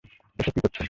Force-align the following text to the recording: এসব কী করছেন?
এসব 0.39 0.53
কী 0.55 0.59
করছেন? 0.61 0.79